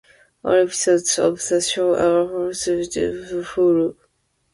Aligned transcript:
All 0.43 0.55
episodes 0.55 1.19
of 1.19 1.37
the 1.47 1.61
show 1.61 1.93
are 1.93 2.47
also 2.47 2.79
available 2.79 2.85
to 2.85 2.85
stream 2.85 3.37
on 3.37 3.43
Hulu. 3.43 3.95